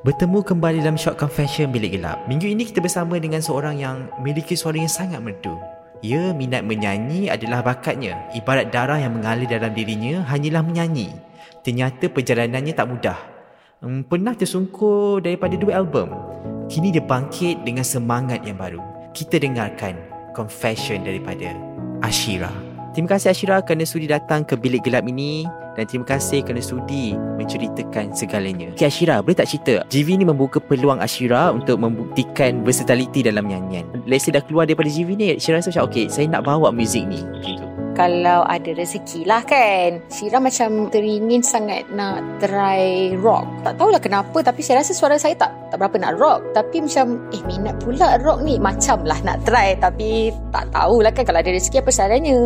Bertemu 0.00 0.40
kembali 0.40 0.80
dalam 0.80 0.96
Short 0.96 1.20
Confession 1.20 1.68
Bilik 1.76 2.00
Gelap. 2.00 2.24
Minggu 2.24 2.48
ini 2.48 2.64
kita 2.64 2.80
bersama 2.80 3.20
dengan 3.20 3.44
seorang 3.44 3.76
yang 3.76 4.08
memiliki 4.16 4.56
suara 4.56 4.80
yang 4.80 4.88
sangat 4.88 5.20
merdu. 5.20 5.52
Ya, 6.00 6.32
minat 6.32 6.64
menyanyi 6.64 7.28
adalah 7.28 7.60
bakatnya. 7.60 8.16
Ibarat 8.32 8.72
darah 8.72 8.96
yang 8.96 9.20
mengalir 9.20 9.44
dalam 9.44 9.76
dirinya 9.76 10.24
hanyalah 10.24 10.64
menyanyi. 10.64 11.12
Ternyata 11.60 12.08
perjalanannya 12.08 12.72
tak 12.72 12.88
mudah. 12.88 13.18
Hmm, 13.84 14.00
pernah 14.08 14.32
tersungkur 14.32 15.20
daripada 15.20 15.60
dua 15.60 15.84
album. 15.84 16.16
Kini 16.72 16.96
dia 16.96 17.04
bangkit 17.04 17.68
dengan 17.68 17.84
semangat 17.84 18.40
yang 18.40 18.56
baru. 18.56 18.80
Kita 19.12 19.36
dengarkan 19.36 20.00
Confession 20.32 21.04
daripada 21.04 21.52
Ashira. 22.00 22.69
Terima 22.90 23.14
kasih 23.14 23.30
Ashira 23.30 23.62
kerana 23.62 23.86
sudi 23.86 24.10
datang 24.10 24.42
ke 24.42 24.58
bilik 24.58 24.82
gelap 24.82 25.06
ini 25.06 25.46
dan 25.78 25.86
terima 25.86 26.02
kasih 26.10 26.42
kerana 26.42 26.58
sudi 26.58 27.14
menceritakan 27.14 28.10
segalanya. 28.18 28.74
Okay 28.74 28.90
Ashira, 28.90 29.22
boleh 29.22 29.38
tak 29.38 29.46
cerita? 29.46 29.86
GV 29.86 30.18
ni 30.18 30.26
membuka 30.26 30.58
peluang 30.58 30.98
Ashira 30.98 31.54
untuk 31.54 31.78
membuktikan 31.78 32.66
versatility 32.66 33.22
dalam 33.22 33.46
nyanyian. 33.46 33.86
Let's 34.10 34.26
say 34.26 34.34
dah 34.34 34.42
keluar 34.42 34.66
daripada 34.66 34.90
GV 34.90 35.14
ni, 35.14 35.38
Ashira 35.38 35.62
rasa 35.62 35.70
macam 35.70 35.86
okay, 35.86 36.10
saya 36.10 36.26
nak 36.26 36.42
bawa 36.42 36.74
muzik 36.74 37.06
ni. 37.06 37.22
Gitu. 37.46 37.69
Kalau 37.94 38.46
ada 38.46 38.70
rezeki 38.72 39.26
lah 39.26 39.42
kan. 39.44 40.00
Syira 40.08 40.38
macam 40.40 40.88
teringin 40.88 41.42
sangat 41.44 41.86
nak 41.92 42.22
try 42.40 43.12
rock. 43.18 43.44
Tak 43.66 43.76
tahulah 43.76 44.00
kenapa 44.00 44.38
Tapi 44.40 44.60
saya 44.64 44.80
rasa 44.80 44.92
suara 44.96 45.20
saya 45.20 45.36
tak 45.36 45.50
tak 45.70 45.78
berapa 45.78 45.96
nak 45.98 46.16
rock. 46.16 46.40
Tapi 46.56 46.86
macam 46.86 47.30
Eh 47.34 47.42
minat 47.44 47.76
pula 47.82 48.16
rock 48.22 48.40
ni. 48.42 48.56
Macam 48.56 49.02
lah 49.04 49.18
nak 49.26 49.42
try 49.44 49.76
Tapi 49.76 50.32
tak 50.54 50.70
tahulah 50.72 51.12
kan 51.12 51.24
Kalau 51.26 51.40
ada 51.42 51.50
rezeki 51.50 51.82
apa 51.82 51.90
salahnya. 51.92 52.38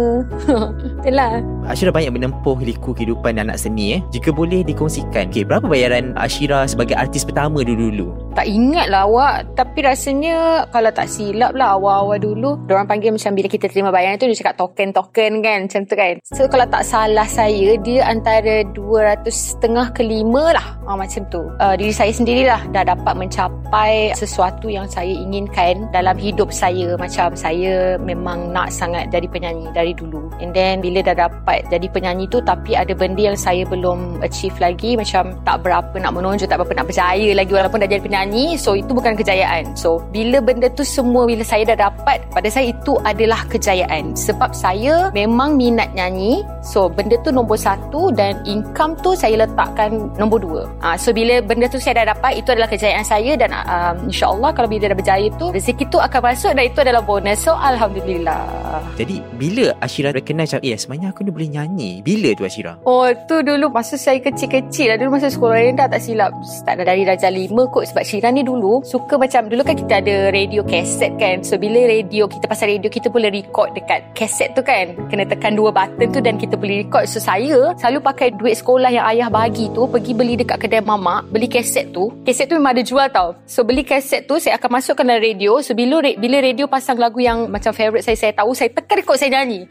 Itulah 1.05 1.54
Ashira 1.65 1.89
banyak 1.89 2.12
menempuh 2.12 2.61
liku 2.61 2.93
kehidupan 2.93 3.41
anak 3.41 3.57
seni 3.57 3.97
eh. 3.97 4.01
Jika 4.12 4.31
boleh 4.31 4.61
dikongsikan, 4.62 5.33
okay, 5.33 5.48
berapa 5.48 5.65
bayaran 5.65 6.12
Ashira 6.15 6.69
sebagai 6.69 6.93
artis 6.93 7.25
pertama 7.25 7.65
dulu-dulu? 7.65 8.12
Tak 8.34 8.51
ingat 8.51 8.91
lah 8.91 9.07
awak. 9.07 9.55
Tapi 9.55 9.87
rasanya 9.87 10.67
Kalau 10.75 10.91
tak 10.91 11.07
silap 11.07 11.55
lah 11.55 11.79
Awal-awal 11.79 12.19
dulu 12.19 12.59
Diorang 12.67 12.91
panggil 12.91 13.15
macam 13.15 13.31
Bila 13.39 13.47
kita 13.47 13.70
terima 13.70 13.95
bayaran 13.95 14.19
tu 14.19 14.27
Dia 14.27 14.35
cakap 14.35 14.59
token-token 14.59 15.39
kan 15.39 15.59
Macam 15.70 15.83
tu 15.87 15.95
kan. 15.95 16.15
So 16.35 16.51
kalau 16.51 16.67
tak 16.67 16.83
salah 16.83 17.31
saya 17.31 17.79
Dia 17.79 18.11
antara 18.11 18.67
200 18.75 19.31
setengah 19.31 19.95
ke 19.95 20.02
5 20.02 20.27
lah. 20.51 20.67
Ha, 20.83 20.98
Macam 20.98 21.23
tu. 21.31 21.46
Uh, 21.63 21.79
Diri 21.79 21.95
saya 21.95 22.11
sendirilah 22.11 22.61
Dah 22.75 22.83
dapat 22.83 23.14
mencapai 23.14 24.11
Sesuatu 24.19 24.67
yang 24.67 24.91
saya 24.91 25.14
inginkan 25.14 25.86
Dalam 25.95 26.19
hidup 26.19 26.51
saya. 26.51 26.98
Macam 26.98 27.39
saya 27.39 27.95
Memang 28.02 28.51
nak 28.51 28.75
sangat 28.75 29.14
Jadi 29.14 29.31
penyanyi 29.31 29.70
Dari 29.70 29.95
dulu. 29.95 30.27
And 30.42 30.51
then 30.51 30.83
Bila 30.83 31.07
dah 31.07 31.31
dapat 31.31 31.54
Jadi 31.70 31.87
penyanyi 31.92 32.25
tu 32.27 32.42
Tapi 32.42 32.75
ada 32.75 32.91
benda 32.97 33.31
yang 33.31 33.39
saya 33.39 33.63
belum 33.69 34.25
Achieve 34.25 34.57
lagi. 34.59 34.98
Macam 34.98 35.37
tak 35.47 35.63
berapa 35.63 35.95
nak 36.01 36.13
menonjol 36.17 36.48
Tak 36.48 36.59
berapa 36.59 36.75
nak 36.83 36.87
berjaya 36.91 37.31
lagi 37.37 37.53
Walaupun 37.53 37.79
dah 37.79 37.89
jadi 37.89 38.03
penyanyi. 38.03 38.15
Nyanyi 38.25 38.57
so 38.57 38.79
itu 38.79 38.95
bukan 38.95 39.19
kejayaan. 39.19 39.75
So 39.77 39.98
bila 40.14 40.39
benda 40.39 40.70
tu 40.70 40.87
semua 40.87 41.27
bila 41.27 41.43
saya 41.43 41.67
dah 41.75 41.91
dapat 41.91 42.23
pada 42.31 42.48
saya 42.48 42.70
itu 42.70 42.95
adalah 43.03 43.43
kejayaan. 43.51 44.14
Sebab 44.14 44.55
saya 44.55 45.11
memang 45.11 45.59
minat 45.59 45.91
nyanyi. 45.98 46.47
So 46.63 46.87
benda 46.87 47.19
tu 47.27 47.35
nombor 47.35 47.59
satu 47.59 48.14
dan 48.14 48.39
income 48.47 48.95
tu 49.03 49.19
saya 49.19 49.45
letakkan 49.45 50.14
nombor 50.14 50.41
dua. 50.41 50.63
Ha, 50.81 50.95
so 50.95 51.11
bila 51.11 51.43
benda 51.43 51.67
tu 51.67 51.83
saya 51.83 52.07
dah 52.07 52.14
dapat 52.14 52.41
itu 52.41 52.55
adalah 52.55 52.70
kejayaan 52.70 53.05
saya 53.05 53.35
dan 53.35 53.51
um, 53.53 54.09
insyaAllah 54.09 54.55
kalau 54.55 54.70
bila 54.70 54.89
dah 54.89 54.97
berjaya 54.97 55.29
tu 55.37 55.51
rezeki 55.51 55.85
tu 55.91 55.98
akan 55.98 56.20
masuk 56.25 56.55
dan 56.55 56.64
itu 56.64 56.79
adalah 56.81 57.03
bonus. 57.03 57.43
So 57.43 57.53
Alhamdulillah. 57.53 58.47
Jadi 58.95 59.20
bila 59.37 59.75
Ashira 59.83 60.14
recognize 60.14 60.55
eh 60.55 60.79
sebenarnya 60.79 61.11
aku 61.11 61.27
ni 61.27 61.35
boleh 61.35 61.44
nyanyi? 61.49 62.01
Bila 62.05 62.33
tu 62.37 62.45
Ashira 62.45 62.79
oh 62.85 63.09
tu 63.27 63.41
dulu 63.41 63.71
masa 63.73 63.95
saya 63.99 64.21
kecil-kecil 64.21 64.95
lah. 64.95 64.97
Dulu 65.01 65.19
masa 65.19 65.29
sekolah 65.33 65.57
rendah 65.57 65.87
tak 65.89 66.01
silap. 66.03 66.31
Start 66.45 66.85
dari 66.85 67.03
darjah 67.07 67.33
lima 67.33 67.67
kot 67.71 67.89
sebab 67.91 68.05
Syira 68.05 68.29
ni 68.31 68.45
dulu 68.45 68.85
suka 68.85 69.17
macam 69.17 69.49
dulu 69.49 69.63
kan 69.65 69.77
kita 69.77 70.01
ada 70.05 70.31
radio 70.31 70.63
kaset 70.67 71.13
kan. 71.17 71.41
So 71.43 71.57
bila 71.57 71.85
radio 71.89 72.29
kita 72.29 72.45
pasal 72.47 72.75
radio 72.75 72.89
kita 72.91 73.09
boleh 73.09 73.31
record 73.33 73.73
dekat 73.73 74.05
kaset 74.13 74.53
tu 74.53 74.63
kan. 74.65 74.93
Kena 75.09 75.25
tekan 75.25 75.57
dua 75.57 75.71
button 75.73 76.09
tu 76.13 76.21
dan 76.21 76.37
kita 76.37 76.55
boleh 76.59 76.85
record. 76.85 77.09
So 77.09 77.19
saya 77.19 77.73
selalu 77.81 77.99
pakai 78.05 78.29
duit 78.37 78.61
sekolah 78.61 78.91
yang 78.93 79.05
ayah 79.11 79.29
bagi 79.33 79.71
tu 79.73 79.89
pergi 79.89 80.13
beli 80.13 80.35
dekat 80.39 80.61
kedai 80.61 80.85
mama 80.85 81.25
beli 81.27 81.49
kaset 81.49 81.91
tu. 81.95 82.13
Kaset 82.27 82.51
tu 82.51 82.57
memang 82.59 82.77
ada 82.77 82.83
jual 82.85 83.07
tau. 83.11 83.35
So 83.49 83.65
beli 83.65 83.83
kaset 83.83 84.27
tu 84.29 84.37
saya 84.39 84.57
akan 84.61 84.81
masukkan 84.81 85.05
dalam 85.05 85.23
radio. 85.23 85.59
So 85.65 85.73
bila, 85.73 86.01
bila 86.01 86.37
radio 86.41 86.69
pasang 86.69 87.01
lagu 87.01 87.21
yang 87.21 87.49
macam 87.49 87.73
favourite 87.73 88.05
saya 88.05 88.19
saya 88.19 88.33
tahu 88.35 88.53
saya 88.53 88.71
tekan 88.73 89.01
record 89.01 89.19
saya 89.19 89.41
nyanyi 89.41 89.67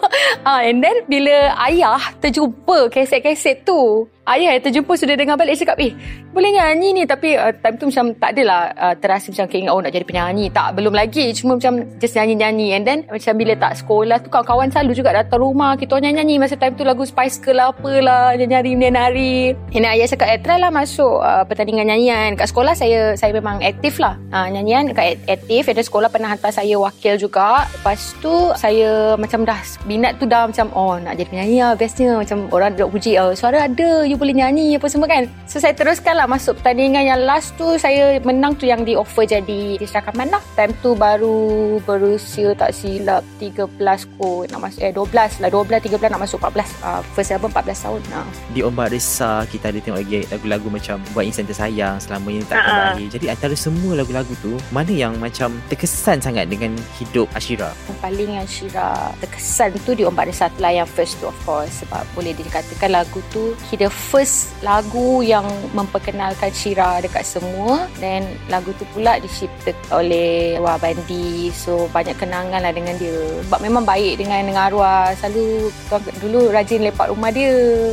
ah, 0.48 0.60
and 0.64 0.82
then 0.82 1.04
bila 1.06 1.56
ayah 1.68 2.00
terjumpa 2.18 2.90
kaset-kaset 2.92 3.66
tu 3.66 4.06
Ayah 4.22 4.54
yang 4.54 4.62
terjumpa 4.62 4.94
sudah 4.94 5.18
dengar 5.18 5.34
balik 5.34 5.58
cakap 5.58 5.82
Eh 5.82 5.90
boleh 6.32 6.48
nyanyi 6.48 6.96
ni? 6.96 7.02
Tapi 7.04 7.36
uh, 7.36 7.52
time 7.60 7.76
tu 7.76 7.92
macam 7.92 8.16
tak 8.16 8.32
adalah 8.32 8.72
uh, 8.72 8.94
Terasa 8.96 9.28
macam 9.28 9.46
keingat 9.52 9.68
Oh 9.68 9.84
nak 9.84 9.92
jadi 9.92 10.06
penyanyi. 10.08 10.48
Tak 10.48 10.80
belum 10.80 10.96
lagi. 10.96 11.28
Cuma 11.36 11.60
macam 11.60 11.84
just 12.00 12.16
nyanyi-nyanyi. 12.16 12.72
And 12.72 12.84
then 12.88 12.98
macam 13.12 13.36
bila 13.36 13.52
tak 13.52 13.84
sekolah 13.84 14.16
tu 14.24 14.32
Kawan-kawan 14.32 14.72
selalu 14.72 14.96
juga 14.96 15.12
datang 15.12 15.44
rumah 15.44 15.76
Kita 15.76 16.00
orang 16.00 16.16
nyanyi 16.16 16.40
Masa 16.40 16.56
time 16.56 16.72
tu 16.72 16.88
lagu 16.88 17.04
Spice 17.04 17.36
Girl 17.44 17.60
lah 17.60 17.68
apalah 17.68 18.32
Nyanyi 18.32 18.72
menari 18.72 19.52
And 19.76 19.84
ayah 19.84 20.08
cakap 20.08 20.32
Eh 20.32 20.40
try 20.40 20.56
lah 20.56 20.72
masuk 20.72 21.20
uh, 21.20 21.44
Pertandingan 21.44 21.92
nyanyian. 21.92 22.32
Kat 22.32 22.48
sekolah 22.48 22.72
saya 22.72 23.12
Saya 23.12 23.36
memang 23.36 23.60
aktif 23.60 24.00
lah. 24.00 24.16
Uh, 24.32 24.48
Nyanyian 24.48 24.88
dekat 24.88 25.20
aktif. 25.28 25.68
Then 25.68 25.84
sekolah 25.84 26.08
pernah 26.08 26.32
hantar 26.32 26.48
saya 26.48 26.80
wakil 26.80 27.20
juga. 27.20 27.68
Lepas 27.76 28.16
tu 28.24 28.32
Saya 28.56 29.20
macam 29.20 29.44
dah 29.44 29.60
Minat 29.84 30.16
tu 30.16 30.24
dah 30.24 30.48
macam 30.48 30.72
Oh 30.72 30.96
nak 30.96 31.20
jadi 31.20 31.28
penyanyi 31.28 31.58
lah 31.60 31.76
Bestnya. 31.76 32.16
Macam 32.16 32.48
orang 32.48 32.72
duduk 32.72 32.96
puji 32.96 33.20
oh, 33.20 33.36
Suara 33.36 33.68
ada 33.68 34.08
you 34.12 34.20
boleh 34.20 34.36
nyanyi 34.36 34.76
apa 34.76 34.86
semua 34.92 35.08
kan. 35.08 35.24
So 35.48 35.58
saya 35.58 35.72
teruskan 35.72 36.14
lah 36.20 36.28
masuk 36.28 36.60
pertandingan. 36.60 37.08
Yang 37.08 37.20
last 37.24 37.48
tu 37.56 37.66
saya 37.80 38.20
menang 38.20 38.60
tu 38.60 38.68
yang 38.68 38.84
di 38.84 38.92
offer 38.94 39.24
jadi 39.24 39.80
di 39.80 39.86
rakaman 39.88 40.28
lah 40.28 40.42
time 40.54 40.76
tu 40.84 40.92
baru 40.92 41.80
berusia 41.82 42.52
tak 42.52 42.76
silap 42.76 43.24
13 43.40 43.72
kot. 44.20 44.52
Nak 44.52 44.60
masuk 44.60 44.80
eh 44.84 44.92
12 44.92 45.42
lah. 45.42 45.48
12 45.48 45.88
13 45.88 46.12
nak 46.12 46.22
masuk 46.22 46.38
14 46.40 46.84
uh, 46.84 47.00
first 47.16 47.32
album 47.32 47.50
14 47.52 47.84
tahun 47.84 48.00
nah. 48.12 48.26
di 48.52 48.60
Ombak 48.60 48.92
Resa 48.92 49.44
kita 49.48 49.72
ada 49.72 49.78
tengok 49.80 50.00
lagi 50.00 50.24
lagu-lagu 50.28 50.68
macam 50.68 50.96
buat 51.12 51.24
insan 51.24 51.44
tersayang 51.48 51.96
selama 52.00 52.28
ini 52.32 52.44
tak 52.44 52.60
kembali 52.60 53.04
uh-huh. 53.08 53.14
jadi 53.14 53.26
antara 53.32 53.54
semua 53.56 53.92
lagu-lagu 53.96 54.32
tu 54.40 54.56
mana 54.70 54.92
yang 54.92 55.16
macam 55.20 55.54
terkesan 55.68 56.18
sangat 56.18 56.48
dengan 56.50 56.74
hidup 56.98 57.30
Ashira? 57.32 57.70
Yang 57.88 57.98
paling 58.02 58.30
Ashira 58.40 58.88
terkesan 59.20 59.70
tu 59.86 59.94
di 59.94 60.02
Ombak 60.02 60.28
Resa 60.28 60.50
tu 60.52 60.60
lah 60.60 60.72
yang 60.74 60.88
first 60.88 61.20
tu 61.22 61.30
of 61.30 61.36
course. 61.46 61.84
Sebab 61.84 62.02
boleh 62.12 62.34
dikatakan 62.36 62.90
lagu 62.92 63.20
tu 63.30 63.54
the 63.72 63.88
first 64.10 64.50
lagu 64.66 65.22
yang 65.22 65.46
memperkenalkan 65.70 66.50
Shira 66.50 66.98
dekat 66.98 67.22
semua. 67.22 67.86
Dan 68.02 68.26
lagu 68.50 68.74
tu 68.76 68.84
pula 68.90 69.22
dicipta 69.22 69.70
oleh 69.94 70.58
Wah 70.58 70.76
Bandi. 70.76 71.54
So 71.54 71.86
banyak 71.94 72.18
kenangan 72.18 72.64
lah 72.64 72.74
dengan 72.74 72.98
dia. 72.98 73.14
Sebab 73.46 73.60
memang 73.62 73.86
baik 73.86 74.18
dengan 74.18 74.42
dengan 74.42 74.66
arwah. 74.66 75.14
Selalu 75.18 75.70
dulu 76.18 76.50
rajin 76.50 76.82
lepak 76.82 77.12
rumah 77.14 77.30
dia. 77.30 77.52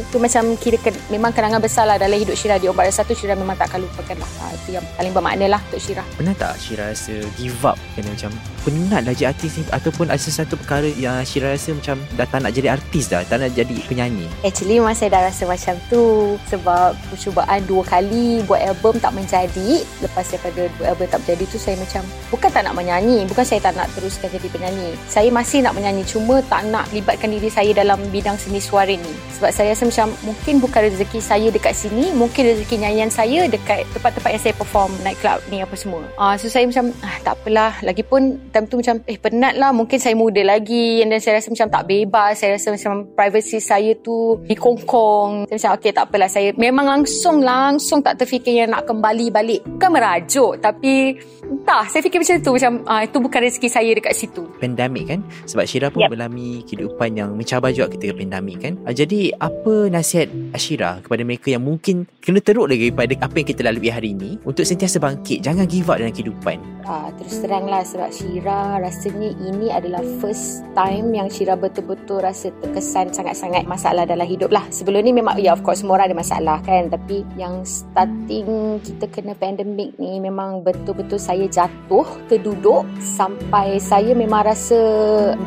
Tu 0.10 0.18
macam 0.18 0.58
kira 0.58 0.78
ke, 0.82 0.90
memang 1.14 1.30
kenangan 1.30 1.62
besar 1.62 1.86
lah 1.86 2.02
dalam 2.02 2.18
hidup 2.18 2.34
Shira. 2.34 2.58
Di 2.58 2.66
Ombak 2.66 2.90
Rasa 2.90 3.06
tu 3.06 3.14
Shira 3.14 3.38
memang 3.38 3.56
tak 3.56 3.70
akan 3.70 3.86
lupakan 3.86 4.18
lah. 4.18 4.30
Ha, 4.40 4.44
itu 4.56 4.70
yang 4.76 4.86
paling 4.98 5.14
bermakna 5.14 5.46
lah 5.46 5.62
untuk 5.70 5.82
Shira. 5.84 6.04
Pernah 6.18 6.36
tak 6.36 6.58
Shira 6.58 6.92
rasa 6.92 7.16
give 7.38 7.62
up? 7.62 7.78
Kena 7.94 8.16
macam 8.16 8.32
penat 8.66 9.02
dah 9.06 9.14
jadi 9.14 9.36
artis 9.36 9.52
ni. 9.60 9.64
Ataupun 9.70 10.10
ada 10.10 10.22
sesuatu 10.22 10.56
perkara 10.56 10.88
yang 10.96 11.22
Shira 11.28 11.54
rasa 11.54 11.76
macam 11.76 12.00
dah 12.16 12.28
tak 12.28 12.40
nak 12.42 12.52
jadi 12.56 12.68
artis 12.74 13.06
dah. 13.12 13.22
Tak 13.28 13.38
nak 13.44 13.52
jadi 13.54 13.76
penyanyi. 13.86 14.26
Actually 14.42 14.80
memang 14.80 14.96
saya 14.96 15.14
dah 15.14 15.22
rasa 15.28 15.44
macam 15.44 15.76
tu 15.92 15.99
dulu 16.00 16.40
sebab 16.48 16.96
percubaan 17.12 17.60
dua 17.68 17.84
kali 17.84 18.40
buat 18.48 18.64
album 18.64 18.96
tak 19.04 19.12
menjadi. 19.12 19.84
Lepas 20.00 20.32
daripada 20.32 20.62
dua 20.80 20.86
album 20.96 21.08
tak 21.12 21.20
menjadi 21.28 21.44
tu 21.52 21.58
saya 21.60 21.76
macam 21.76 22.04
bukan 22.32 22.50
tak 22.50 22.64
nak 22.64 22.76
menyanyi 22.76 23.28
bukan 23.28 23.44
saya 23.44 23.60
tak 23.60 23.76
nak 23.76 23.88
teruskan 23.94 24.32
jadi 24.32 24.48
penyanyi. 24.48 24.90
Saya 25.12 25.30
masih 25.30 25.60
nak 25.62 25.76
menyanyi 25.76 26.04
cuma 26.08 26.40
tak 26.48 26.64
nak 26.72 26.88
libatkan 26.96 27.30
diri 27.30 27.52
saya 27.52 27.76
dalam 27.76 28.00
bidang 28.10 28.40
seni 28.40 28.64
suara 28.64 28.92
ni. 28.92 29.14
Sebab 29.36 29.52
saya 29.52 29.76
rasa 29.76 29.84
macam 29.86 30.08
mungkin 30.24 30.64
bukan 30.64 30.82
rezeki 30.88 31.20
saya 31.20 31.48
dekat 31.52 31.76
sini 31.76 32.16
mungkin 32.16 32.56
rezeki 32.56 32.76
nyanyian 32.80 33.12
saya 33.12 33.46
dekat 33.52 33.84
tempat-tempat 33.92 34.32
yang 34.32 34.44
saya 34.44 34.56
perform 34.56 34.92
night 35.04 35.20
club 35.20 35.44
ni 35.52 35.60
apa 35.60 35.76
semua. 35.76 36.04
Uh, 36.16 36.36
so 36.40 36.48
saya 36.48 36.64
macam 36.64 36.96
ah, 37.04 37.18
tak 37.22 37.36
apalah. 37.44 37.76
Lagipun 37.84 38.52
time 38.56 38.68
tu 38.72 38.80
macam 38.80 39.04
eh 39.04 39.20
penat 39.20 39.60
lah 39.60 39.76
mungkin 39.76 40.00
saya 40.00 40.16
muda 40.16 40.40
lagi. 40.46 41.04
Dan 41.04 41.20
saya 41.20 41.42
rasa 41.42 41.52
macam 41.52 41.68
tak 41.68 41.84
bebas. 41.90 42.32
Saya 42.40 42.56
rasa 42.56 42.72
macam 42.72 43.10
privacy 43.18 43.58
saya 43.60 43.92
tu 44.00 44.40
dikongkong. 44.46 45.50
Saya 45.50 45.58
macam 45.58 45.72
okay 45.82 45.89
tak 45.94 46.12
apalah. 46.12 46.30
Saya 46.30 46.56
memang 46.56 46.88
langsung 46.88 47.42
langsung 47.44 48.00
tak 48.02 48.22
terfikir 48.22 48.66
yang 48.66 48.72
nak 48.72 48.88
kembali 48.88 49.32
balik 49.34 49.62
bukan 49.66 49.90
merajuk. 49.92 50.54
Tapi 50.62 51.18
entah. 51.50 51.86
Saya 51.90 52.02
fikir 52.06 52.22
macam 52.22 52.38
tu. 52.42 52.52
Macam 52.56 52.74
ah, 52.86 53.02
itu 53.04 53.18
bukan 53.18 53.40
rezeki 53.46 53.70
saya 53.70 53.92
dekat 53.94 54.14
situ. 54.16 54.44
Pandemik 54.62 55.06
kan? 55.10 55.20
Sebab 55.50 55.66
Syira 55.66 55.88
pun 55.90 56.06
yep. 56.06 56.10
mengalami 56.14 56.62
kehidupan 56.66 57.10
yang 57.18 57.30
mencabar 57.34 57.74
juga 57.74 57.94
ketika 57.98 58.14
pandemik 58.18 58.58
kan? 58.62 58.74
Uh, 58.86 58.94
jadi 58.94 59.34
apa 59.42 59.90
nasihat 59.90 60.30
Syira 60.56 61.02
kepada 61.02 61.22
mereka 61.26 61.54
yang 61.54 61.64
mungkin 61.66 62.06
kena 62.22 62.40
teruk 62.40 62.70
lagi 62.70 62.90
daripada 62.90 63.14
apa 63.26 63.36
yang 63.38 63.48
kita 63.48 63.62
lalui 63.66 63.90
hari 63.90 64.14
ini 64.14 64.38
untuk 64.46 64.64
sentiasa 64.64 65.02
bangkit? 65.02 65.42
Jangan 65.42 65.66
give 65.66 65.90
up 65.90 65.98
dalam 65.98 66.14
kehidupan. 66.14 66.58
Uh, 66.90 67.10
terus 67.22 67.38
terang 67.42 67.70
lah 67.70 67.86
sebab 67.86 68.10
Syira 68.10 68.82
rasanya 68.82 69.30
ini 69.46 69.70
adalah 69.70 70.02
first 70.18 70.66
time 70.74 71.14
yang 71.14 71.30
Syira 71.30 71.54
betul-betul 71.54 72.26
rasa 72.26 72.50
terkesan 72.64 73.14
sangat-sangat 73.14 73.70
masalah 73.70 74.10
dalam 74.10 74.26
hidup 74.26 74.50
lah. 74.50 74.66
Sebelum 74.74 75.06
ni 75.06 75.14
memang 75.14 75.38
ya 75.38 75.54
of 75.54 75.62
course 75.62 75.79
semua 75.80 75.96
orang 75.96 76.12
ada 76.12 76.18
masalah 76.20 76.58
kan? 76.68 76.92
Tapi 76.92 77.24
yang 77.40 77.64
starting 77.64 78.84
kita 78.84 79.08
kena 79.08 79.32
pandemik 79.40 79.96
ni 79.96 80.20
memang 80.20 80.60
betul-betul 80.60 81.16
saya 81.16 81.48
jatuh 81.48 82.04
terduduk 82.28 82.84
sampai 83.00 83.80
saya 83.80 84.12
memang 84.12 84.44
rasa 84.44 84.80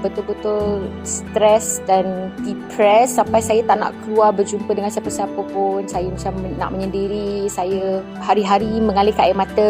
betul-betul 0.01 0.89
stres 1.05 1.85
dan 1.85 2.33
depressed 2.41 3.21
sampai 3.21 3.45
saya 3.45 3.61
tak 3.69 3.77
nak 3.77 3.93
keluar 4.07 4.33
berjumpa 4.33 4.73
dengan 4.73 4.89
siapa-siapa 4.89 5.41
pun. 5.53 5.85
Saya 5.85 6.09
macam 6.09 6.33
nak 6.57 6.71
menyendiri 6.73 7.51
saya 7.53 8.01
hari-hari 8.23 8.81
mengalirkan 8.81 9.29
air 9.29 9.37
mata 9.37 9.69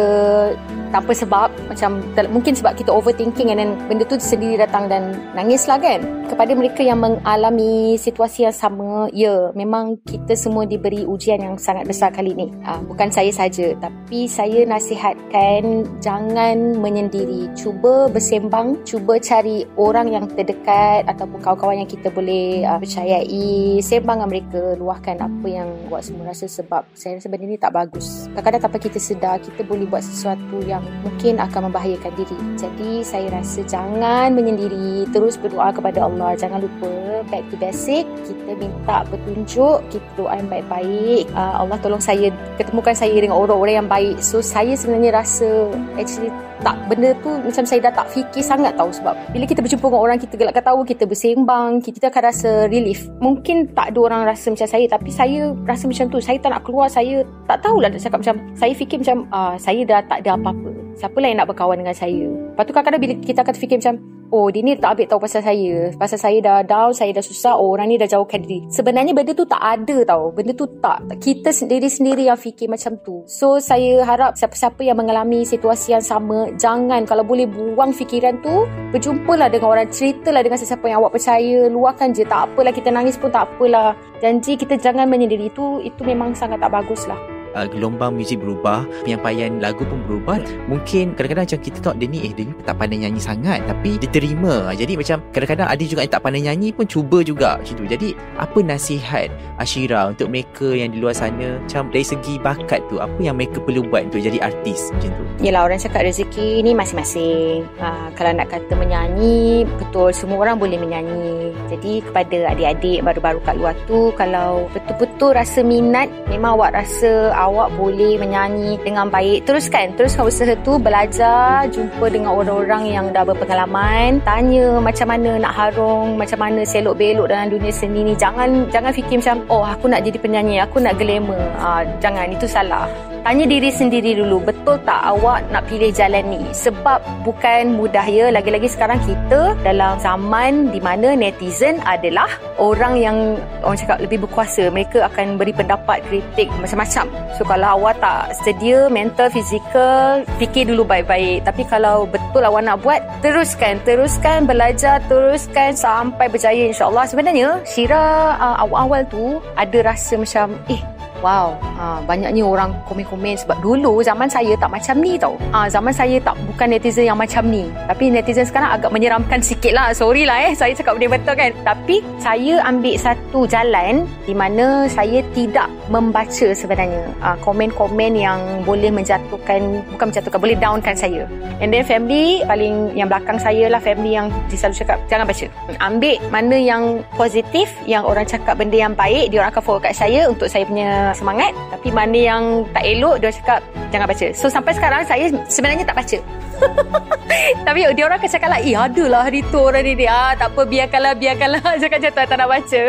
tanpa 0.93 1.17
sebab. 1.17 1.49
Macam 1.65 2.05
mungkin 2.29 2.53
sebab 2.53 2.77
kita 2.77 2.93
overthinking 2.93 3.49
and 3.49 3.57
then 3.57 3.71
benda 3.89 4.05
tu 4.05 4.21
sendiri 4.21 4.61
datang 4.61 4.85
dan 4.85 5.17
nangis 5.33 5.65
lah 5.65 5.81
kan? 5.81 6.05
Kepada 6.29 6.53
mereka 6.53 6.85
yang 6.85 7.01
mengalami 7.01 7.97
situasi 7.97 8.45
yang 8.45 8.53
sama 8.53 9.09
ya 9.09 9.49
memang 9.57 9.97
kita 10.05 10.37
semua 10.37 10.52
diberi 10.65 11.05
ujian 11.05 11.41
yang 11.41 11.55
sangat 11.61 11.85
besar 11.85 12.09
kali 12.09 12.33
ni 12.33 12.49
uh, 12.65 12.81
bukan 12.89 13.09
saya 13.13 13.29
saja 13.29 13.73
tapi 13.77 14.25
saya 14.25 14.65
nasihatkan 14.65 15.85
jangan 16.01 16.77
menyendiri. 16.81 17.53
Cuba 17.53 18.09
bersembang 18.09 18.81
cuba 18.81 19.21
cari 19.21 19.63
orang 19.77 20.09
yang 20.09 20.25
terdekat 20.25 21.05
ataupun 21.05 21.37
kawan-kawan 21.41 21.85
yang 21.85 21.89
kita 21.89 22.09
boleh 22.09 22.65
uh, 22.65 22.81
percayai. 22.81 23.77
Sembang 23.83 24.23
dengan 24.23 24.29
mereka 24.39 24.61
luahkan 24.79 25.19
apa 25.19 25.47
yang 25.47 25.67
buat 25.91 26.03
semua 26.03 26.31
rasa 26.31 26.47
sebab. 26.47 26.87
Saya 26.95 27.19
rasa 27.19 27.27
benda 27.27 27.45
ni 27.47 27.59
tak 27.59 27.75
bagus. 27.75 28.31
Kadang-kadang 28.31 28.61
tanpa 28.67 28.77
kita 28.79 28.99
sedar 28.99 29.35
kita 29.43 29.61
boleh 29.67 29.83
buat 29.87 30.03
sesuatu 30.03 30.63
yang 30.63 30.83
mungkin 31.03 31.43
akan 31.43 31.67
membahayakan 31.71 32.11
diri. 32.15 32.39
Jadi 32.55 32.91
saya 33.03 33.27
rasa 33.31 33.63
jangan 33.67 34.31
menyendiri, 34.31 35.07
terus 35.11 35.35
berdoa 35.35 35.75
kepada 35.75 36.07
Allah. 36.07 36.35
Jangan 36.39 36.63
lupa 36.63 36.91
back 37.27 37.43
to 37.51 37.55
basic, 37.59 38.07
kita 38.27 38.51
minta 38.55 39.03
petunjuk, 39.07 39.83
kita 39.91 40.07
doa 40.15 40.39
yang 40.43 40.51
baik-baik. 40.51 41.31
Uh, 41.31 41.63
Allah 41.63 41.77
tolong 41.79 42.03
saya 42.03 42.27
ketemukan 42.59 42.91
saya 42.91 43.15
dengan 43.15 43.39
orang-orang 43.39 43.83
yang 43.83 43.89
baik. 43.89 44.19
So 44.19 44.43
saya 44.43 44.75
sebenarnya 44.75 45.15
rasa 45.15 45.71
actually 45.95 46.29
tak 46.63 46.79
benda 46.87 47.11
tu 47.19 47.31
macam 47.43 47.63
saya 47.67 47.79
dah 47.83 47.93
tak 47.93 48.07
fikir 48.07 48.39
sangat 48.39 48.71
tahu 48.79 48.87
sebab 48.87 49.13
bila 49.35 49.43
kita 49.43 49.59
berjumpa 49.59 49.83
dengan 49.83 49.99
orang 49.99 50.17
kita 50.17 50.33
gelakkan 50.39 50.63
tahu 50.63 50.79
kita 50.87 51.03
bersembang 51.03 51.83
kita 51.83 52.07
akan 52.07 52.23
rasa 52.23 52.49
relief 52.71 53.11
mungkin 53.19 53.67
tak 53.75 53.91
ada 53.91 53.99
orang 53.99 54.21
rasa 54.23 54.47
macam 54.47 54.63
saya 54.63 54.87
tapi 54.87 55.11
saya 55.11 55.51
rasa 55.67 55.91
macam 55.91 56.07
tu 56.07 56.23
saya 56.23 56.39
tak 56.39 56.55
nak 56.55 56.63
keluar 56.63 56.87
saya 56.87 57.27
tak 57.51 57.59
tahulah 57.59 57.91
nak 57.91 57.99
cakap 57.99 58.23
macam 58.23 58.39
saya 58.55 58.71
fikir 58.79 59.03
macam 59.03 59.27
uh, 59.35 59.59
saya 59.59 59.83
dah 59.83 59.99
tak 60.07 60.23
ada 60.23 60.39
apa-apa 60.39 60.71
siapa 60.95 61.17
lah 61.19 61.27
yang 61.27 61.39
nak 61.43 61.49
berkawan 61.51 61.77
dengan 61.83 61.95
saya 61.99 62.23
lepas 62.31 62.63
tu 62.63 62.71
kadang-kadang 62.71 63.01
bila 63.03 63.13
kita 63.19 63.39
akan 63.43 63.55
fikir 63.59 63.77
macam 63.83 63.95
Oh 64.33 64.49
dia 64.49 64.65
ni 64.65 64.73
tak 64.73 64.97
ambil 64.97 65.05
tahu 65.05 65.21
pasal 65.29 65.45
saya. 65.45 65.93
Pasal 65.93 66.17
saya 66.17 66.37
dah 66.41 66.57
down 66.65 66.89
Saya 66.89 67.13
dah 67.13 67.21
susah. 67.21 67.53
Oh 67.53 67.69
orang 67.69 67.93
ni 67.93 68.01
dah 68.01 68.09
jauhkan 68.09 68.41
diri. 68.41 68.65
Sebenarnya 68.73 69.13
benda 69.13 69.37
tu 69.37 69.45
tak 69.45 69.61
ada 69.61 70.01
tau. 70.09 70.33
Benda 70.33 70.57
tu 70.57 70.65
tak. 70.81 71.05
Kita 71.21 71.53
sendiri-sendiri 71.53 72.25
yang 72.25 72.39
fikir 72.41 72.65
macam 72.65 72.97
tu. 73.05 73.21
So 73.29 73.61
saya 73.61 74.01
harap 74.01 74.33
Siapa-siapa 74.33 74.81
yang 74.81 74.97
mengalami 74.97 75.45
situasi 75.45 75.93
yang 75.93 76.01
sama 76.01 76.49
Jangan 76.57 77.05
Kalau 77.05 77.21
boleh 77.21 77.45
buang 77.45 77.93
fikiran 77.93 78.41
tu 78.41 78.65
Berjumpalah 78.89 79.51
dengan 79.53 79.69
orang 79.69 79.93
Ceritalah 79.93 80.41
dengan 80.41 80.57
sesiapa 80.57 80.81
yang 80.89 81.05
awak 81.05 81.21
percaya 81.21 81.69
Luahkan 81.69 82.09
je. 82.17 82.25
Tak 82.25 82.49
apalah 82.49 82.73
kita 82.73 82.89
nangis 82.89 83.21
pun 83.21 83.29
tak 83.29 83.45
apalah. 83.53 83.93
Janji 84.17 84.57
kita 84.57 84.81
jangan 84.81 85.05
menyendiri 85.05 85.53
Itu 85.53 85.77
Itu 85.85 86.01
memang 86.01 86.33
sangat 86.33 86.57
tak 86.57 86.73
bagus 86.73 87.05
lah 87.05 87.32
uh, 87.55 87.67
gelombang 87.69 88.17
muzik 88.17 88.41
berubah 88.41 88.85
penyampaian 89.05 89.57
lagu 89.61 89.85
pun 89.87 89.99
berubah. 90.05 90.41
Mungkin 90.67 91.15
kadang-kadang 91.17 91.45
macam 91.49 91.59
kita 91.61 91.77
tahu 91.81 91.93
dia 91.97 92.07
ni 92.09 92.19
eh 92.27 92.33
dia 92.33 92.49
ni 92.49 92.53
tak 92.65 92.75
pandai 92.77 92.97
nyanyi 93.01 93.21
sangat 93.21 93.59
tapi 93.65 93.97
dia 93.97 94.09
terima. 94.09 94.73
Jadi 94.73 94.93
macam 94.97 95.17
kadang-kadang 95.31 95.67
ada 95.69 95.83
juga 95.83 95.99
yang 96.05 96.13
tak 96.13 96.23
pandai 96.23 96.41
nyanyi 96.43 96.69
pun 96.73 96.85
cuba 96.89 97.21
juga 97.21 97.57
macam 97.61 97.73
tu. 97.77 97.85
Jadi 97.87 98.09
apa 98.37 98.59
nasihat 98.61 99.29
Ashira 99.61 100.09
untuk 100.09 100.27
mereka 100.29 100.67
yang 100.73 100.91
di 100.91 100.99
luar 100.99 101.15
sana? 101.15 101.61
Macam 101.61 101.93
dari 101.93 102.05
segi 102.05 102.35
bakat 102.41 102.81
tu 102.89 102.99
apa 102.99 103.17
yang 103.21 103.37
mereka 103.37 103.61
perlu 103.61 103.85
buat 103.85 104.09
untuk 104.11 104.21
jadi 104.21 104.41
artis 104.41 104.91
macam 104.93 105.13
tu? 105.13 105.23
Yelah 105.45 105.65
orang 105.65 105.79
cakap 105.79 106.05
rezeki 106.05 106.65
ni 106.65 106.71
masing-masing. 106.73 107.65
Uh, 107.79 108.07
kalau 108.17 108.31
nak 108.33 108.49
kata 108.49 108.73
menyanyi 108.73 109.63
betul 109.79 110.09
semua 110.11 110.43
orang 110.43 110.57
boleh 110.57 110.77
menyanyi. 110.77 111.53
Jadi 111.73 112.05
kepada 112.05 112.53
adik-adik 112.53 113.01
baru-baru 113.01 113.39
kat 113.41 113.55
luar 113.57 113.73
tu 113.89 114.13
kalau 114.13 114.69
betul-betul 114.73 115.33
rasa 115.33 115.65
minat 115.65 116.09
memang 116.29 116.57
awak 116.59 116.77
rasa 116.77 117.33
awak 117.43 117.75
boleh 117.75 118.15
menyanyi 118.15 118.79
dengan 118.79 119.11
baik. 119.11 119.43
Teruskan 119.43 119.93
teruskan 119.99 120.23
usaha 120.31 120.53
tu. 120.63 120.79
Belajar 120.79 121.67
jumpa 121.67 122.05
dengan 122.07 122.31
orang-orang 122.33 122.83
yang 122.87 123.05
dah 123.11 123.27
berpengalaman. 123.27 124.23
Tanya 124.23 124.79
macam 124.79 125.07
mana 125.11 125.35
nak 125.43 125.53
harung 125.53 126.15
macam 126.15 126.39
mana 126.39 126.63
selok 126.63 126.95
belok 126.95 127.27
dalam 127.27 127.51
dunia 127.51 127.71
seni 127.75 128.07
ni. 128.07 128.13
Jangan 128.15 128.71
jangan 128.71 128.91
fikir 128.95 129.19
macam 129.19 129.43
oh 129.51 129.63
aku 129.67 129.91
nak 129.91 130.07
jadi 130.07 130.17
penyanyi 130.17 130.63
aku 130.63 130.79
nak 130.79 130.95
glamour. 130.95 131.39
Ha, 131.59 131.83
jangan 131.99 132.31
itu 132.31 132.47
salah. 132.47 132.87
Tanya 133.23 133.47
diri 133.47 133.71
sendiri 133.71 134.19
dulu, 134.19 134.43
betul 134.43 134.75
tak 134.83 134.99
awak 134.99 135.47
nak 135.47 135.63
pilih 135.71 135.95
jalan 135.95 136.27
ni? 136.27 136.43
Sebab 136.51 136.99
bukan 137.23 137.79
mudah 137.79 138.03
ya, 138.03 138.27
lagi-lagi 138.27 138.67
sekarang 138.67 138.99
kita 139.07 139.55
dalam 139.63 139.95
zaman 140.03 140.75
di 140.75 140.83
mana 140.83 141.15
netizen 141.15 141.79
adalah 141.87 142.27
orang 142.59 142.99
yang 142.99 143.39
orang 143.63 143.79
cakap 143.79 144.03
lebih 144.03 144.27
berkuasa. 144.27 144.67
Mereka 144.67 145.07
akan 145.07 145.39
beri 145.39 145.55
pendapat, 145.55 146.03
kritik, 146.11 146.51
macam-macam. 146.59 147.07
So 147.33 147.41
kalau 147.41 147.81
awak 147.81 147.97
tak 147.97 148.37
sedia 148.45 148.85
mental, 148.93 149.33
fizikal, 149.33 150.21
fikir 150.37 150.69
dulu 150.69 150.85
baik-baik. 150.85 151.41
Tapi 151.49 151.65
kalau 151.65 152.05
betul 152.05 152.45
awak 152.45 152.61
nak 152.61 152.85
buat, 152.85 153.01
teruskan. 153.25 153.81
Teruskan 153.81 154.45
belajar, 154.45 155.01
teruskan 155.09 155.73
sampai 155.73 156.29
berjaya 156.29 156.69
insyaAllah. 156.69 157.09
Sebenarnya, 157.09 157.65
Syira 157.65 158.37
uh, 158.37 158.61
awal-awal 158.61 159.01
tu 159.09 159.41
ada 159.57 159.77
rasa 159.81 160.13
macam, 160.15 160.53
eh 160.69 160.92
Wow, 161.23 161.55
ha, 161.79 162.03
banyaknya 162.03 162.43
orang 162.43 162.75
komen-komen 162.83 163.39
sebab 163.39 163.55
dulu 163.63 164.03
zaman 164.03 164.27
saya 164.27 164.59
tak 164.59 164.67
macam 164.67 164.99
ni 164.99 165.15
tau. 165.15 165.39
Ha, 165.55 165.71
zaman 165.71 165.95
saya 165.95 166.19
tak 166.19 166.35
bukan 166.51 166.75
netizen 166.75 167.07
yang 167.07 167.15
macam 167.15 167.47
ni. 167.47 167.71
Tapi 167.87 168.11
netizen 168.11 168.43
sekarang 168.43 168.75
agak 168.75 168.91
menyeramkan 168.91 169.39
sikit 169.39 169.71
lah. 169.71 169.95
Sorry 169.95 170.27
lah 170.27 170.51
eh, 170.51 170.51
saya 170.51 170.75
cakap 170.75 170.99
benda 170.99 171.15
betul 171.15 171.39
kan. 171.39 171.55
Tapi 171.63 172.03
saya 172.19 172.59
ambil 172.67 172.99
satu 172.99 173.47
jalan 173.47 174.03
di 174.27 174.35
mana 174.35 174.83
saya 174.91 175.23
tidak 175.31 175.71
membaca 175.87 176.51
sebenarnya 176.51 177.07
ha, 177.23 177.39
komen-komen 177.39 178.19
yang 178.19 178.43
boleh 178.67 178.91
menjatuhkan, 178.91 179.79
bukan 179.95 180.05
menjatuhkan, 180.11 180.39
boleh 180.43 180.59
downkan 180.59 180.91
saya. 180.91 181.23
And 181.63 181.71
then 181.71 181.87
family, 181.87 182.43
paling 182.43 182.99
yang 182.99 183.07
belakang 183.07 183.39
saya 183.39 183.71
lah 183.71 183.79
family 183.79 184.19
yang 184.19 184.27
selalu 184.51 184.75
cakap, 184.75 184.99
jangan 185.07 185.23
baca. 185.23 185.47
Ambil 185.79 186.19
mana 186.27 186.59
yang 186.59 186.99
positif, 187.15 187.71
yang 187.87 188.03
orang 188.03 188.27
cakap 188.27 188.59
benda 188.59 188.75
yang 188.75 188.91
baik, 188.91 189.31
dia 189.31 189.39
orang 189.39 189.55
akan 189.55 189.63
forward 189.63 189.87
kat 189.87 189.95
saya 189.95 190.27
untuk 190.27 190.51
saya 190.51 190.67
punya 190.67 191.12
semangat 191.15 191.51
tapi 191.71 191.89
mana 191.89 192.17
yang 192.17 192.43
tak 192.73 192.83
elok 192.83 193.21
dia 193.21 193.31
cakap 193.33 193.59
jangan 193.93 194.07
baca. 194.09 194.27
So 194.33 194.49
sampai 194.49 194.73
sekarang 194.73 195.01
saya 195.05 195.25
sebenarnya 195.47 195.85
tak 195.85 195.97
baca. 195.97 196.19
Tapi 197.67 197.79
dia 197.97 198.03
orang 198.07 198.21
akan 198.21 198.29
cakap 198.29 198.49
lah 198.49 198.61
eh 198.61 198.77
adalah 198.77 199.27
hari 199.27 199.41
tu 199.51 199.59
orang 199.59 199.83
ni 199.83 200.05
ah, 200.05 200.31
tak 200.37 200.53
apa 200.53 200.61
biarkanlah 200.63 201.13
biarkanlah. 201.17 201.61
Cakap 201.81 201.97
macam 201.99 202.11
tu 202.13 202.23
tak 202.29 202.37
nak 202.37 202.49
baca. 202.49 202.81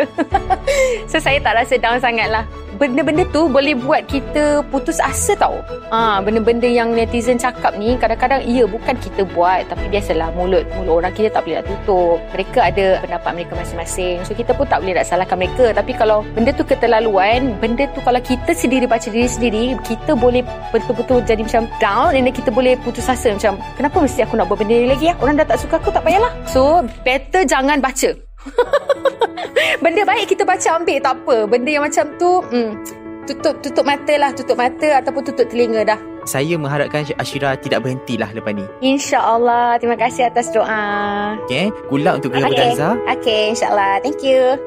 So 1.11 1.17
saya 1.21 1.37
tak 1.41 1.53
rasa 1.59 1.75
down 1.77 1.99
sangat 2.01 2.29
lah 2.29 2.45
benda-benda 2.75 3.23
tu 3.31 3.47
boleh 3.47 3.73
buat 3.73 4.03
kita 4.05 4.61
putus 4.69 4.99
asa 4.99 5.33
tau. 5.39 5.63
Ah, 5.89 6.19
benda-benda 6.19 6.67
yang 6.67 6.91
netizen 6.91 7.39
cakap 7.39 7.75
ni 7.79 7.95
kadang-kadang 7.95 8.43
iya 8.43 8.67
bukan 8.67 8.95
kita 8.99 9.23
buat 9.31 9.67
tapi 9.71 9.87
biasalah 9.87 10.35
mulut 10.35 10.67
mulut 10.75 11.01
orang 11.01 11.15
kita 11.15 11.31
tak 11.31 11.47
boleh 11.47 11.63
nak 11.63 11.65
tutup. 11.71 12.17
Mereka 12.35 12.59
ada 12.59 12.85
pendapat 13.01 13.31
mereka 13.33 13.53
masing-masing. 13.55 14.17
So 14.27 14.35
kita 14.35 14.51
pun 14.53 14.67
tak 14.67 14.83
boleh 14.83 14.93
nak 14.99 15.07
salahkan 15.07 15.37
mereka. 15.39 15.65
Tapi 15.71 15.91
kalau 15.95 16.21
benda 16.35 16.51
tu 16.51 16.63
keterlaluan, 16.67 17.55
benda 17.63 17.87
tu 17.95 17.99
kalau 18.03 18.19
kita 18.19 18.51
sendiri 18.51 18.85
baca 18.85 19.07
diri 19.07 19.29
sendiri, 19.31 19.63
kita 19.87 20.13
boleh 20.13 20.43
betul-betul 20.75 21.23
jadi 21.23 21.41
macam 21.41 21.63
down 21.79 22.11
and 22.13 22.27
then 22.27 22.35
kita 22.35 22.51
boleh 22.51 22.75
putus 22.83 23.07
asa 23.07 23.31
macam 23.31 23.55
kenapa 23.79 23.97
mesti 24.03 24.19
aku 24.21 24.35
nak 24.35 24.51
buat 24.51 24.59
benda 24.59 24.75
ni 24.75 24.87
lagi 24.91 25.09
ya? 25.09 25.13
Orang 25.23 25.39
dah 25.39 25.47
tak 25.47 25.63
suka 25.63 25.79
aku 25.79 25.89
tak 25.89 26.03
payahlah. 26.03 26.31
So 26.45 26.83
better 27.07 27.47
jangan 27.47 27.79
baca. 27.79 28.11
benda 29.85 30.01
baik 30.01 30.33
kita 30.33 30.41
baca 30.41 30.81
ambil 30.81 30.97
tak 30.97 31.13
apa. 31.21 31.37
Benda 31.45 31.69
yang 31.69 31.85
macam 31.85 32.05
tu 32.17 32.41
hmm, 32.41 32.71
tutup 33.29 33.61
tutup 33.61 33.85
mata 33.85 34.13
lah, 34.17 34.33
tutup 34.33 34.57
mata 34.57 34.97
ataupun 34.97 35.21
tutup 35.21 35.45
telinga 35.45 35.85
dah. 35.85 35.99
Saya 36.25 36.57
mengharapkan 36.57 37.05
Ashira 37.21 37.53
tidak 37.53 37.85
berhentilah 37.85 38.33
lepas 38.33 38.57
ni. 38.57 38.65
InsyaAllah. 38.81 39.77
Terima 39.77 39.93
kasih 39.93 40.33
atas 40.33 40.49
doa. 40.49 41.37
Okay, 41.45 41.69
luck 41.93 42.17
untuk 42.17 42.33
Gegar 42.33 42.49
Okay. 42.49 42.73
Berganza. 42.73 42.89
Okay, 43.21 43.41
insyaAllah. 43.53 44.01
Thank 44.01 44.25
you. 44.25 44.57